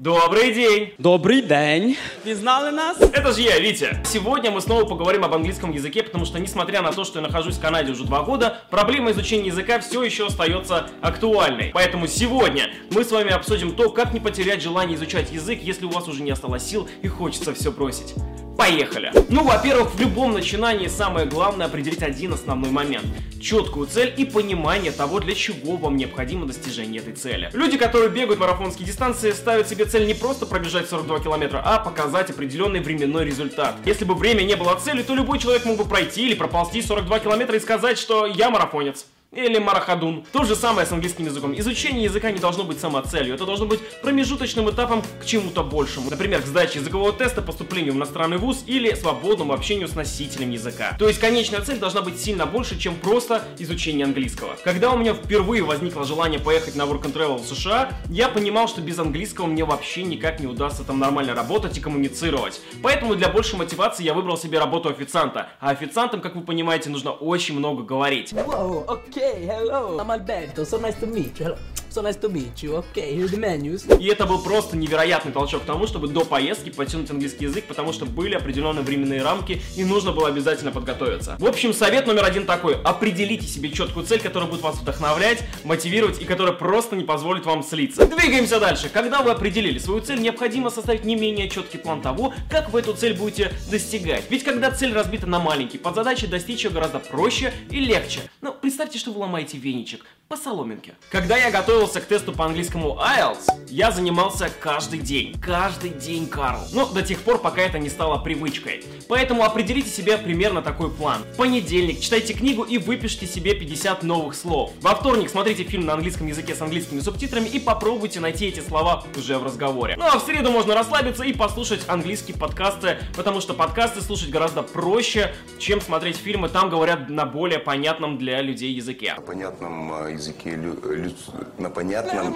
Добрый 0.00 0.52
день! 0.52 0.88
Добрий 0.98 1.40
день! 1.40 1.96
Пізнали 2.24 2.72
нас? 2.72 3.00
Это 3.00 3.32
же 3.32 3.42
я, 3.42 3.60
Витя. 3.60 4.02
Сегодня 4.04 4.50
мы 4.50 4.60
снова 4.60 4.84
поговорим 4.84 5.24
об 5.24 5.32
английском 5.32 5.70
языке, 5.70 6.02
потому 6.02 6.24
что, 6.24 6.40
несмотря 6.40 6.82
на 6.82 6.90
то, 6.90 7.04
что 7.04 7.20
я 7.20 7.26
нахожусь 7.26 7.58
в 7.58 7.60
Канаде 7.60 7.92
уже 7.92 8.04
два 8.04 8.24
года, 8.24 8.58
проблема 8.70 9.12
изучения 9.12 9.46
языка 9.46 9.78
все 9.78 10.02
еще 10.02 10.26
остается 10.26 10.90
актуальной. 11.00 11.70
Поэтому 11.72 12.08
сегодня 12.08 12.70
мы 12.90 13.04
с 13.04 13.12
вами 13.12 13.30
обсудим 13.30 13.76
то, 13.76 13.88
как 13.90 14.12
не 14.12 14.18
потерять 14.18 14.60
желание 14.60 14.96
изучать 14.96 15.30
язык, 15.30 15.60
если 15.62 15.86
у 15.86 15.90
вас 15.90 16.08
уже 16.08 16.24
не 16.24 16.32
осталось 16.32 16.64
сил 16.64 16.88
и 17.02 17.06
хочется 17.06 17.54
все 17.54 17.70
бросить. 17.70 18.14
Поехали! 18.56 19.12
Ну, 19.30 19.42
во-первых, 19.42 19.94
в 19.94 20.00
любом 20.00 20.32
начинании 20.32 20.86
самое 20.86 21.26
главное 21.26 21.66
определить 21.66 22.02
один 22.02 22.32
основной 22.32 22.70
момент. 22.70 23.04
Четкую 23.40 23.86
цель 23.86 24.14
и 24.16 24.24
понимание 24.24 24.92
того, 24.92 25.20
для 25.20 25.34
чего 25.34 25.76
вам 25.76 25.96
необходимо 25.96 26.46
достижение 26.46 27.02
этой 27.02 27.14
цели. 27.14 27.50
Люди, 27.52 27.76
которые 27.76 28.10
бегают 28.10 28.40
марафонские 28.40 28.86
дистанции, 28.86 29.32
ставят 29.32 29.68
себе 29.68 29.84
цель 29.86 30.06
не 30.06 30.14
просто 30.14 30.46
пробежать 30.46 30.88
42 30.88 31.20
километра, 31.20 31.62
а 31.64 31.78
показать 31.78 32.30
определенный 32.30 32.80
временной 32.80 33.24
результат. 33.24 33.74
Если 33.84 34.04
бы 34.04 34.14
время 34.14 34.42
не 34.42 34.54
было 34.54 34.74
целью, 34.76 35.04
то 35.04 35.14
любой 35.14 35.38
человек 35.38 35.64
мог 35.64 35.76
бы 35.76 35.84
пройти 35.84 36.26
или 36.26 36.34
проползти 36.34 36.80
42 36.80 37.18
километра 37.18 37.56
и 37.56 37.60
сказать, 37.60 37.98
что 37.98 38.24
я 38.24 38.50
марафонец 38.50 39.04
или 39.34 39.58
марахадун. 39.58 40.24
То 40.32 40.44
же 40.44 40.56
самое 40.56 40.86
с 40.86 40.92
английским 40.92 41.24
языком. 41.24 41.58
Изучение 41.58 42.04
языка 42.04 42.30
не 42.30 42.38
должно 42.38 42.64
быть 42.64 42.80
самоцелью, 42.80 43.34
это 43.34 43.46
должно 43.46 43.66
быть 43.66 43.80
промежуточным 44.02 44.70
этапом 44.70 45.02
к 45.20 45.24
чему-то 45.24 45.62
большему. 45.62 46.10
Например, 46.10 46.42
к 46.42 46.46
сдаче 46.46 46.78
языкового 46.78 47.12
теста, 47.12 47.42
поступлению 47.42 47.94
в 47.94 47.96
иностранный 47.96 48.38
вуз 48.38 48.64
или 48.66 48.94
свободному 48.94 49.52
общению 49.52 49.88
с 49.88 49.94
носителем 49.94 50.50
языка. 50.50 50.96
То 50.98 51.08
есть 51.08 51.20
конечная 51.20 51.60
цель 51.60 51.78
должна 51.78 52.02
быть 52.02 52.20
сильно 52.20 52.46
больше, 52.46 52.78
чем 52.78 52.96
просто 52.96 53.44
изучение 53.58 54.04
английского. 54.04 54.56
Когда 54.64 54.90
у 54.90 54.98
меня 54.98 55.14
впервые 55.14 55.62
возникло 55.62 56.04
желание 56.04 56.40
поехать 56.40 56.76
на 56.76 56.82
Work 56.82 57.04
and 57.04 57.12
Travel 57.12 57.38
в 57.38 57.46
США, 57.46 57.90
я 58.10 58.28
понимал, 58.28 58.68
что 58.68 58.80
без 58.80 58.98
английского 58.98 59.46
мне 59.46 59.64
вообще 59.64 60.02
никак 60.02 60.40
не 60.40 60.46
удастся 60.46 60.84
там 60.84 60.98
нормально 60.98 61.34
работать 61.34 61.76
и 61.78 61.80
коммуницировать. 61.80 62.60
Поэтому 62.82 63.14
для 63.14 63.28
большей 63.28 63.58
мотивации 63.58 64.04
я 64.04 64.14
выбрал 64.14 64.36
себе 64.36 64.58
работу 64.58 64.88
официанта. 64.88 65.48
А 65.60 65.70
официантам, 65.70 66.20
как 66.20 66.34
вы 66.36 66.42
понимаете, 66.42 66.90
нужно 66.90 67.12
очень 67.12 67.56
много 67.58 67.82
говорить. 67.82 68.32
Whoa, 68.32 68.86
okay, 69.24 69.46
hello. 69.46 69.98
I'm 69.98 70.10
Alberto, 70.10 70.64
so 70.64 70.78
nice 70.78 70.98
to 71.00 71.06
meet 71.06 71.38
you. 71.40 71.46
Hello. 71.46 71.73
So 71.94 72.02
nice 72.02 72.16
to 72.16 72.28
meet 72.28 72.60
you. 72.60 72.82
Okay, 72.92 73.14
here's 73.14 73.30
the 73.30 73.38
menus. 73.38 73.86
И 74.00 74.06
это 74.06 74.26
был 74.26 74.42
просто 74.42 74.76
невероятный 74.76 75.30
толчок 75.30 75.62
к 75.62 75.64
тому, 75.64 75.86
чтобы 75.86 76.08
до 76.08 76.24
поездки 76.24 76.70
потянуть 76.70 77.08
английский 77.08 77.44
язык, 77.44 77.66
потому 77.66 77.92
что 77.92 78.04
были 78.04 78.34
определенные 78.34 78.82
временные 78.82 79.22
рамки, 79.22 79.62
и 79.76 79.84
нужно 79.84 80.10
было 80.10 80.26
обязательно 80.26 80.72
подготовиться. 80.72 81.36
В 81.38 81.46
общем, 81.46 81.72
совет 81.72 82.08
номер 82.08 82.24
один 82.24 82.46
такой. 82.46 82.74
Определите 82.82 83.46
себе 83.46 83.70
четкую 83.70 84.04
цель, 84.06 84.20
которая 84.20 84.50
будет 84.50 84.62
вас 84.62 84.74
вдохновлять, 84.74 85.44
мотивировать 85.62 86.20
и 86.20 86.24
которая 86.24 86.52
просто 86.52 86.96
не 86.96 87.04
позволит 87.04 87.46
вам 87.46 87.62
слиться. 87.62 88.04
Двигаемся 88.08 88.58
дальше. 88.58 88.88
Когда 88.92 89.22
вы 89.22 89.30
определили 89.30 89.78
свою 89.78 90.00
цель, 90.00 90.20
необходимо 90.20 90.70
составить 90.70 91.04
не 91.04 91.14
менее 91.14 91.48
четкий 91.48 91.78
план 91.78 92.02
того, 92.02 92.34
как 92.50 92.72
вы 92.72 92.80
эту 92.80 92.94
цель 92.94 93.14
будете 93.14 93.52
достигать. 93.70 94.24
Ведь 94.30 94.42
когда 94.42 94.72
цель 94.72 94.92
разбита 94.92 95.28
на 95.28 95.38
маленькие 95.38 95.78
подзадачи, 95.78 96.26
достичь 96.26 96.64
ее 96.64 96.72
гораздо 96.72 96.98
проще 96.98 97.52
и 97.70 97.78
легче. 97.78 98.22
Ну, 98.40 98.52
представьте, 98.52 98.98
что 98.98 99.12
вы 99.12 99.20
ломаете 99.20 99.58
веничек 99.58 100.04
по 100.34 100.40
соломинке. 100.40 100.94
Когда 101.10 101.36
я 101.36 101.52
готовился 101.52 102.00
к 102.00 102.06
тесту 102.06 102.32
по 102.32 102.44
английскому 102.44 102.98
IELTS, 102.98 103.68
я 103.68 103.92
занимался 103.92 104.50
каждый 104.60 104.98
день. 104.98 105.36
Каждый 105.40 105.90
день, 105.90 106.26
Карл. 106.26 106.60
Но 106.72 106.86
до 106.86 107.02
тех 107.02 107.20
пор, 107.20 107.38
пока 107.38 107.62
это 107.62 107.78
не 107.78 107.88
стало 107.88 108.18
привычкой. 108.18 108.84
Поэтому 109.08 109.44
определите 109.44 109.88
себе 109.88 110.18
примерно 110.18 110.60
такой 110.60 110.90
план. 110.90 111.22
В 111.34 111.36
понедельник 111.36 112.00
читайте 112.00 112.34
книгу 112.34 112.64
и 112.64 112.78
выпишите 112.78 113.26
себе 113.26 113.54
50 113.54 114.02
новых 114.02 114.34
слов. 114.34 114.72
Во 114.80 114.96
вторник 114.96 115.30
смотрите 115.30 115.62
фильм 115.62 115.86
на 115.86 115.92
английском 115.92 116.26
языке 116.26 116.56
с 116.56 116.60
английскими 116.60 116.98
субтитрами 116.98 117.48
и 117.48 117.60
попробуйте 117.60 118.18
найти 118.18 118.46
эти 118.46 118.58
слова 118.58 119.04
уже 119.16 119.38
в 119.38 119.44
разговоре. 119.44 119.94
Ну 119.96 120.04
а 120.04 120.18
в 120.18 120.22
среду 120.24 120.50
можно 120.50 120.74
расслабиться 120.74 121.22
и 121.22 121.32
послушать 121.32 121.82
английские 121.86 122.36
подкасты, 122.36 122.98
потому 123.16 123.40
что 123.40 123.54
подкасты 123.54 124.00
слушать 124.00 124.30
гораздо 124.30 124.62
проще, 124.62 125.32
чем 125.60 125.80
смотреть 125.80 126.16
фильмы. 126.16 126.48
Там 126.48 126.70
говорят 126.70 127.08
на 127.08 127.24
более 127.24 127.60
понятном 127.60 128.18
для 128.18 128.42
людей 128.42 128.72
языке. 128.72 129.14
понятном 129.24 129.92
э, 130.06 130.23
языке, 130.24 130.56
лю- 130.56 130.80
лю- 130.82 131.14
на 131.58 131.70
понятном... 131.70 132.34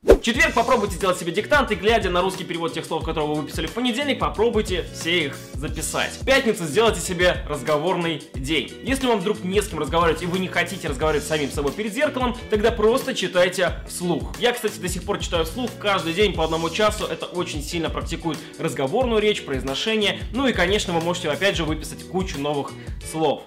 В 0.00 0.20
четверг 0.20 0.54
попробуйте 0.54 0.94
сделать 0.94 1.18
себе 1.18 1.32
диктант 1.32 1.72
и, 1.72 1.74
глядя 1.74 2.08
на 2.08 2.20
русский 2.22 2.44
перевод 2.44 2.72
тех 2.72 2.84
слов, 2.84 3.04
которые 3.04 3.28
вы 3.28 3.42
выписали 3.42 3.66
в 3.66 3.72
понедельник, 3.72 4.20
попробуйте 4.20 4.84
все 4.94 5.24
их 5.24 5.36
записать. 5.54 6.12
В 6.12 6.24
пятницу 6.24 6.64
сделайте 6.66 7.00
себе 7.00 7.44
разговорный 7.48 8.22
день. 8.34 8.72
Если 8.84 9.08
вам 9.08 9.18
вдруг 9.18 9.42
не 9.42 9.60
с 9.60 9.66
кем 9.66 9.80
разговаривать 9.80 10.22
и 10.22 10.26
вы 10.26 10.38
не 10.38 10.46
хотите 10.46 10.86
разговаривать 10.86 11.24
с 11.24 11.28
самим 11.28 11.50
собой 11.50 11.72
перед 11.72 11.92
зеркалом, 11.92 12.36
тогда 12.48 12.70
просто 12.70 13.12
читайте 13.12 13.72
вслух. 13.88 14.38
Я, 14.38 14.52
кстати, 14.52 14.78
до 14.78 14.88
сих 14.88 15.02
пор 15.02 15.18
читаю 15.18 15.44
вслух 15.44 15.68
каждый 15.80 16.12
день 16.12 16.32
по 16.32 16.44
одному 16.44 16.70
часу. 16.70 17.04
Это 17.04 17.26
очень 17.26 17.60
сильно 17.60 17.90
практикует 17.90 18.38
разговорную 18.60 19.20
речь, 19.20 19.44
произношение. 19.44 20.20
Ну 20.32 20.46
и, 20.46 20.52
конечно, 20.52 20.92
вы 20.92 21.00
можете 21.00 21.28
опять 21.28 21.56
же 21.56 21.64
выписать 21.64 22.06
кучу 22.06 22.38
новых 22.38 22.72
слов. 23.10 23.42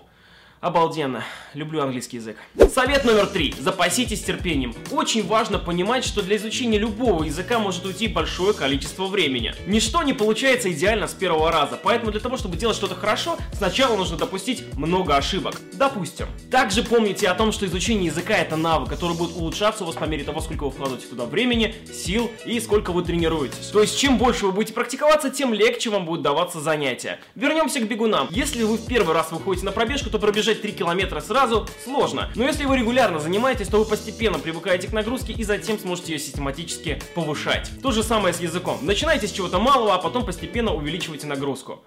Обалденно. 0.62 1.24
Люблю 1.56 1.82
английский 1.82 2.18
язык. 2.18 2.38
Совет 2.72 3.04
номер 3.04 3.26
три. 3.26 3.52
Запаситесь 3.60 4.24
терпением. 4.24 4.76
Очень 4.92 5.26
важно 5.26 5.58
понимать, 5.58 6.06
что 6.06 6.22
для 6.22 6.38
изучения 6.38 6.78
любого 6.78 7.24
языка 7.24 7.58
может 7.58 7.84
уйти 7.84 8.08
большое 8.08 8.54
количество 8.54 9.08
времени. 9.08 9.56
Ничто 9.66 10.04
не 10.04 10.14
получается 10.14 10.72
идеально 10.72 11.08
с 11.08 11.14
первого 11.14 11.52
раза, 11.52 11.80
поэтому 11.82 12.12
для 12.12 12.22
того, 12.22 12.38
чтобы 12.38 12.58
делать 12.58 12.78
что-то 12.78 12.94
хорошо, 12.94 13.38
сначала 13.54 13.98
нужно 13.98 14.18
допустить 14.18 14.64
много 14.76 15.18
ошибок. 15.18 15.56
Допустим. 15.74 16.28
Также 16.52 16.84
помните 16.84 17.28
о 17.28 17.34
том, 17.34 17.52
что 17.52 17.66
изучение 17.66 18.06
языка 18.06 18.38
это 18.38 18.56
навык, 18.56 18.88
который 18.88 19.18
будет 19.18 19.36
улучшаться 19.36 19.84
у 19.84 19.88
вас 19.88 19.96
по 19.96 20.04
мере 20.04 20.24
того, 20.24 20.42
сколько 20.42 20.66
вы 20.66 20.70
вкладываете 20.70 21.08
туда 21.08 21.26
времени, 21.26 21.74
сил 21.92 22.30
и 22.46 22.60
сколько 22.60 22.92
вы 22.92 23.04
тренируетесь. 23.04 23.70
То 23.74 23.82
есть, 23.82 23.98
чем 23.98 24.20
больше 24.20 24.46
вы 24.46 24.52
будете 24.52 24.74
практиковаться, 24.74 25.32
тем 25.32 25.56
легче 25.56 25.90
вам 25.90 26.06
будет 26.06 26.22
даваться 26.22 26.60
занятия. 26.60 27.20
Вернемся 27.34 27.80
к 27.80 27.88
бегунам. 27.88 28.28
Если 28.30 28.62
вы 28.62 28.78
в 28.78 28.86
первый 28.86 29.16
раз 29.16 29.32
выходите 29.32 29.66
на 29.66 29.72
пробежку, 29.72 30.12
то 30.12 30.20
пробежать 30.20 30.51
3 30.60 30.72
километра 30.74 31.22
сразу 31.22 31.68
сложно. 31.84 32.32
Но 32.36 32.44
если 32.44 32.66
вы 32.66 32.78
регулярно 32.78 33.20
занимаетесь, 33.20 33.68
то 33.68 33.78
вы 33.78 33.86
постепенно 33.86 34.40
привыкаете 34.40 34.88
к 34.88 34.94
нагрузке 34.94 35.34
и 35.34 35.44
затем 35.44 35.80
сможете 35.80 36.14
ее 36.14 36.20
систематически 36.20 37.02
повышать. 37.16 37.72
То 37.82 37.92
же 37.92 38.04
самое 38.04 38.34
с 38.34 38.40
языком. 38.40 38.80
Начинайте 38.82 39.28
с 39.28 39.32
чего-то 39.32 39.60
малого, 39.60 39.94
а 39.94 39.98
потом 39.98 40.26
постепенно 40.26 40.74
увеличивайте 40.74 41.28
нагрузку. 41.28 41.84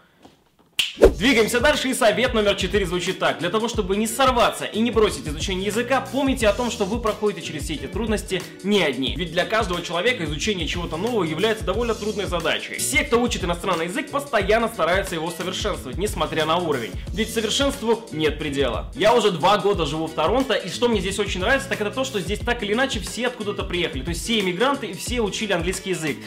Двигаемся 1.24 1.58
дальше, 1.58 1.88
и 1.88 1.94
совет 1.94 2.34
номер 2.34 2.54
4 2.54 2.86
звучит 2.86 3.18
так. 3.18 3.38
Для 3.38 3.48
того, 3.48 3.66
чтобы 3.68 3.96
не 3.96 4.06
сорваться 4.06 4.64
и 4.64 4.80
не 4.80 4.90
бросить 4.90 5.26
изучение 5.26 5.66
языка, 5.66 6.00
помните 6.00 6.46
о 6.46 6.52
том, 6.52 6.70
что 6.70 6.84
вы 6.84 7.00
проходите 7.00 7.44
через 7.44 7.64
все 7.64 7.74
эти 7.74 7.86
трудности 7.86 8.42
не 8.62 8.82
одни. 8.82 9.14
Ведь 9.16 9.32
для 9.32 9.44
каждого 9.44 9.80
человека 9.82 10.24
изучение 10.24 10.68
чего-то 10.68 10.96
нового 10.96 11.24
является 11.24 11.64
довольно 11.64 11.94
трудной 11.94 12.26
задачей. 12.26 12.74
Все, 12.78 13.04
кто 13.04 13.20
учит 13.20 13.42
иностранный 13.42 13.86
язык, 13.86 14.10
постоянно 14.10 14.68
стараются 14.68 15.14
его 15.14 15.30
совершенствовать, 15.30 15.98
несмотря 15.98 16.44
на 16.44 16.58
уровень. 16.58 16.92
Ведь 17.08 17.32
совершенству 17.32 18.04
нет 18.12 18.38
предела. 18.38 18.92
Я 18.94 19.14
уже 19.14 19.30
два 19.30 19.58
года 19.58 19.86
живу 19.86 20.06
в 20.06 20.12
Торонто, 20.12 20.54
и 20.54 20.68
что 20.68 20.88
мне 20.88 21.00
здесь 21.00 21.18
очень 21.18 21.40
нравится, 21.40 21.68
так 21.68 21.80
это 21.80 21.90
то, 21.90 22.04
что 22.04 22.20
здесь 22.20 22.38
так 22.38 22.62
или 22.62 22.72
иначе 22.72 23.00
все 23.00 23.28
откуда-то 23.28 23.64
приехали. 23.64 24.02
То 24.02 24.10
есть 24.10 24.22
все 24.22 24.40
иммигранты 24.40 24.88
и 24.88 24.92
все 24.92 25.20
учили 25.22 25.52
английский 25.52 25.90
язык. 25.90 26.18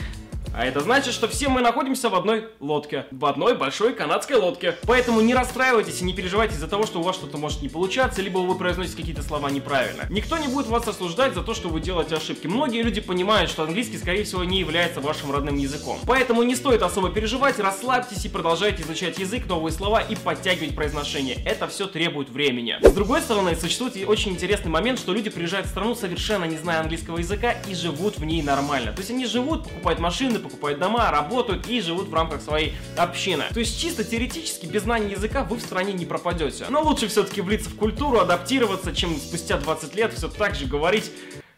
А 0.53 0.65
это 0.65 0.79
значит, 0.81 1.13
что 1.13 1.27
все 1.27 1.49
мы 1.49 1.61
находимся 1.61 2.09
в 2.09 2.15
одной 2.15 2.47
лодке. 2.59 3.05
В 3.11 3.25
одной 3.25 3.55
большой 3.55 3.93
канадской 3.93 4.37
лодке. 4.37 4.75
Поэтому 4.85 5.21
не 5.21 5.33
расстраивайтесь 5.33 6.01
и 6.01 6.05
не 6.05 6.13
переживайте 6.13 6.55
из-за 6.55 6.67
того, 6.67 6.85
что 6.85 6.99
у 6.99 7.03
вас 7.03 7.15
что-то 7.15 7.37
может 7.37 7.61
не 7.61 7.69
получаться, 7.69 8.21
либо 8.21 8.39
вы 8.39 8.55
произносите 8.55 8.97
какие-то 8.97 9.23
слова 9.23 9.49
неправильно. 9.49 10.03
Никто 10.09 10.37
не 10.37 10.47
будет 10.47 10.67
вас 10.67 10.87
осуждать 10.87 11.33
за 11.33 11.43
то, 11.43 11.53
что 11.53 11.69
вы 11.69 11.79
делаете 11.79 12.15
ошибки. 12.15 12.47
Многие 12.47 12.81
люди 12.81 13.01
понимают, 13.01 13.49
что 13.49 13.63
английский, 13.63 13.97
скорее 13.97 14.23
всего, 14.23 14.43
не 14.43 14.59
является 14.59 15.01
вашим 15.01 15.31
родным 15.31 15.57
языком. 15.57 15.99
Поэтому 16.05 16.43
не 16.43 16.55
стоит 16.55 16.81
особо 16.81 17.09
переживать, 17.09 17.59
расслабьтесь 17.59 18.25
и 18.25 18.29
продолжайте 18.29 18.83
изучать 18.83 19.19
язык, 19.19 19.45
новые 19.47 19.71
слова 19.71 20.01
и 20.01 20.15
подтягивать 20.15 20.75
произношение. 20.75 21.35
Это 21.45 21.67
все 21.67 21.87
требует 21.87 22.29
времени. 22.29 22.77
С 22.81 22.91
другой 22.91 23.21
стороны, 23.21 23.55
существует 23.55 23.95
и 23.97 24.05
очень 24.05 24.31
интересный 24.31 24.71
момент, 24.71 24.99
что 24.99 25.13
люди 25.13 25.29
приезжают 25.29 25.67
в 25.67 25.69
страну, 25.69 25.95
совершенно 25.95 26.45
не 26.45 26.57
зная 26.57 26.81
английского 26.81 27.17
языка 27.17 27.51
и 27.67 27.75
живут 27.75 28.17
в 28.17 28.25
ней 28.25 28.41
нормально. 28.41 28.91
То 28.93 28.99
есть 28.99 29.11
они 29.11 29.25
живут, 29.25 29.63
покупают 29.63 29.99
машины, 29.99 30.36
покупают 30.39 30.79
дома, 30.79 31.11
работают 31.11 31.67
и 31.67 31.81
живут 31.81 32.07
в 32.07 32.13
рамках 32.13 32.41
своей 32.41 32.73
общины. 32.97 33.45
То 33.53 33.59
есть 33.59 33.79
чисто 33.79 34.03
теоретически 34.03 34.65
без 34.65 34.83
знания 34.83 35.11
языка 35.11 35.43
вы 35.43 35.57
в 35.57 35.61
стране 35.61 35.93
не 35.93 36.05
пропадете. 36.05 36.65
Но 36.69 36.81
лучше 36.81 37.07
все-таки 37.07 37.41
влиться 37.41 37.69
в 37.69 37.75
культуру, 37.75 38.19
адаптироваться, 38.19 38.95
чем 38.95 39.15
спустя 39.17 39.57
20 39.57 39.95
лет 39.95 40.13
все 40.13 40.27
так 40.27 40.55
же 40.55 40.65
говорить 40.65 41.11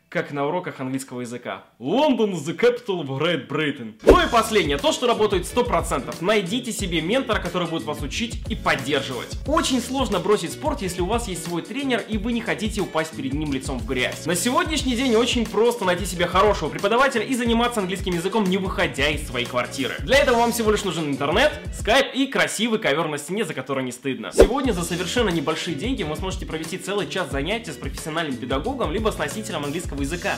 как 0.10 0.32
на 0.32 0.48
уроках 0.48 0.80
английского 0.80 1.22
языка. 1.22 1.66
Лондон 1.78 2.34
the 2.34 2.58
capital 2.58 3.04
of 3.04 3.08
Great 3.20 3.48
Britain. 3.48 3.94
Ну 4.02 4.20
и 4.20 4.28
последнее, 4.28 4.78
то, 4.78 4.92
что 4.92 5.06
работает 5.06 5.44
100%. 5.44 6.16
Найдите 6.22 6.72
себе 6.72 7.02
ментора, 7.02 7.40
который 7.40 7.68
будет 7.68 7.84
вас 7.84 8.02
учить 8.02 8.42
и 8.50 8.56
поддерживать. 8.56 9.38
Очень 9.48 9.80
сложно 9.80 10.20
бросить 10.20 10.52
спорт, 10.54 10.82
если 10.82 11.02
у 11.02 11.06
вас 11.06 11.28
есть 11.28 11.46
свой 11.46 11.62
тренер 11.62 12.04
и 12.10 12.18
вы 12.18 12.34
не 12.34 12.42
хотите 12.42 12.82
упасть 12.82 13.16
перед 13.16 13.34
ним 13.34 13.54
лицом 13.54 13.78
в 13.78 13.86
грязь. 13.86 14.26
На 14.26 14.36
сегодняшний 14.36 14.96
день 14.96 15.16
очень 15.16 15.46
просто 15.46 15.86
найти 15.86 16.06
себе 16.06 16.26
хорошего 16.26 16.70
преподавателя 16.70 17.24
и 17.24 17.36
заниматься 17.36 17.80
английским 17.80 18.14
языком, 18.14 18.46
не 18.46 18.58
выходя 18.58 19.10
из 19.10 19.28
своей 19.28 19.46
квартиры. 19.46 19.94
Для 20.00 20.18
этого 20.18 20.38
вам 20.38 20.52
всего 20.52 20.72
лишь 20.72 20.84
нужен 20.84 21.08
интернет, 21.08 21.52
скайп 21.78 22.16
и 22.16 22.26
красивый 22.26 22.80
ковер 22.80 23.08
на 23.08 23.20
стене, 23.20 23.46
за 23.46 23.54
который 23.54 23.84
не 23.84 23.92
стыдно. 23.92 24.32
Сегодня 24.34 24.72
за 24.72 24.84
совершенно 24.84 25.30
небольшие 25.30 25.76
деньги 25.76 26.02
вы 26.02 26.16
сможете 26.16 26.48
провести 26.48 26.80
целый 26.80 27.08
час 27.08 27.30
занятия 27.30 27.74
с 27.74 27.76
профессиональным 27.76 28.38
педагогом, 28.38 28.92
либо 28.92 29.12
с 29.12 29.18
носителем 29.20 29.66
английского 29.66 29.99
языка. 30.02 30.38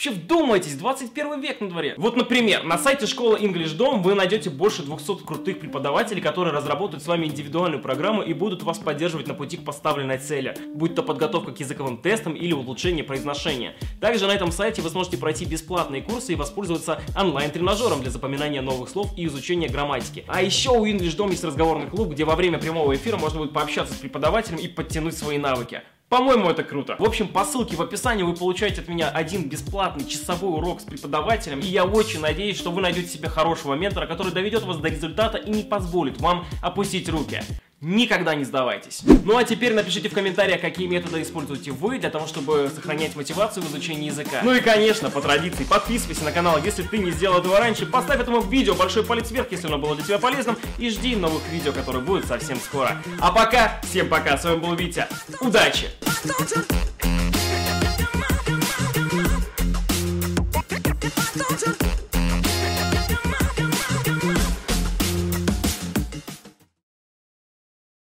Вообще 0.00 0.12
вдумайтесь, 0.12 0.76
21 0.76 1.42
век 1.42 1.60
на 1.60 1.68
дворе. 1.68 1.94
Вот, 1.98 2.16
например, 2.16 2.64
на 2.64 2.78
сайте 2.78 3.06
школы 3.06 3.38
English 3.38 3.76
Dom 3.76 4.00
вы 4.00 4.14
найдете 4.14 4.48
больше 4.48 4.82
200 4.82 5.26
крутых 5.26 5.60
преподавателей, 5.60 6.22
которые 6.22 6.54
разработают 6.54 7.02
с 7.02 7.06
вами 7.06 7.26
индивидуальную 7.26 7.82
программу 7.82 8.22
и 8.22 8.32
будут 8.32 8.62
вас 8.62 8.78
поддерживать 8.78 9.26
на 9.26 9.34
пути 9.34 9.58
к 9.58 9.64
поставленной 9.64 10.16
цели, 10.16 10.56
будь 10.74 10.94
то 10.94 11.02
подготовка 11.02 11.52
к 11.52 11.60
языковым 11.60 11.98
тестам 11.98 12.32
или 12.32 12.54
улучшение 12.54 13.04
произношения. 13.04 13.74
Также 14.00 14.26
на 14.26 14.32
этом 14.32 14.52
сайте 14.52 14.80
вы 14.80 14.88
сможете 14.88 15.18
пройти 15.18 15.44
бесплатные 15.44 16.00
курсы 16.00 16.32
и 16.32 16.36
воспользоваться 16.36 17.02
онлайн-тренажером 17.14 18.00
для 18.00 18.10
запоминания 18.10 18.62
новых 18.62 18.88
слов 18.88 19.12
и 19.18 19.26
изучения 19.26 19.68
грамматики. 19.68 20.24
А 20.28 20.40
еще 20.40 20.70
у 20.70 20.86
English 20.86 21.14
Dom 21.14 21.30
есть 21.30 21.44
разговорный 21.44 21.88
клуб, 21.90 22.12
где 22.12 22.24
во 22.24 22.36
время 22.36 22.58
прямого 22.58 22.94
эфира 22.94 23.18
можно 23.18 23.40
будет 23.40 23.52
пообщаться 23.52 23.92
с 23.92 23.98
преподавателем 23.98 24.60
и 24.60 24.66
подтянуть 24.66 25.18
свои 25.18 25.36
навыки. 25.36 25.82
По-моему, 26.10 26.50
это 26.50 26.64
круто. 26.64 26.96
В 26.98 27.04
общем, 27.04 27.28
по 27.28 27.44
ссылке 27.44 27.76
в 27.76 27.82
описании 27.82 28.24
вы 28.24 28.34
получаете 28.34 28.80
от 28.80 28.88
меня 28.88 29.08
один 29.08 29.48
бесплатный 29.48 30.04
часовой 30.04 30.58
урок 30.58 30.80
с 30.80 30.84
преподавателем, 30.84 31.60
и 31.60 31.66
я 31.66 31.84
очень 31.84 32.18
надеюсь, 32.18 32.58
что 32.58 32.72
вы 32.72 32.80
найдете 32.82 33.06
себе 33.06 33.28
хорошего 33.28 33.74
ментора, 33.74 34.08
который 34.08 34.32
доведет 34.32 34.64
вас 34.64 34.78
до 34.78 34.88
результата 34.88 35.38
и 35.38 35.48
не 35.50 35.62
позволит 35.62 36.20
вам 36.20 36.46
опустить 36.62 37.08
руки. 37.08 37.40
Никогда 37.80 38.34
не 38.34 38.44
сдавайтесь. 38.44 39.00
Ну 39.24 39.38
а 39.38 39.44
теперь 39.44 39.72
напишите 39.72 40.10
в 40.10 40.12
комментариях, 40.12 40.60
какие 40.60 40.86
методы 40.86 41.22
используете 41.22 41.70
вы 41.70 41.98
для 41.98 42.10
того, 42.10 42.26
чтобы 42.26 42.70
сохранять 42.74 43.16
мотивацию 43.16 43.62
в 43.62 43.70
изучении 43.70 44.08
языка. 44.08 44.40
Ну 44.42 44.52
и 44.52 44.60
конечно, 44.60 45.08
по 45.08 45.22
традиции, 45.22 45.64
подписывайся 45.64 46.24
на 46.24 46.32
канал, 46.32 46.60
если 46.62 46.82
ты 46.82 46.98
не 46.98 47.10
сделал 47.10 47.38
этого 47.38 47.58
раньше, 47.58 47.86
поставь 47.86 48.20
этому 48.20 48.42
видео 48.42 48.74
большой 48.74 49.02
палец 49.04 49.30
вверх, 49.30 49.50
если 49.50 49.66
оно 49.66 49.78
было 49.78 49.94
для 49.96 50.04
тебя 50.04 50.18
полезным, 50.18 50.58
и 50.78 50.90
жди 50.90 51.16
новых 51.16 51.42
видео, 51.50 51.72
которые 51.72 52.02
будут 52.02 52.26
совсем 52.26 52.58
скоро. 52.60 53.02
А 53.18 53.32
пока, 53.32 53.80
всем 53.88 54.10
пока, 54.10 54.36
с 54.36 54.44
вами 54.44 54.58
был 54.58 54.74
Витя, 54.74 55.06
удачи! 55.40 55.88